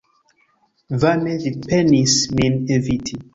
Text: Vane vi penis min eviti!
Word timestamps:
Vane 1.03 1.35
vi 1.43 1.51
penis 1.67 2.17
min 2.41 2.59
eviti! 2.79 3.21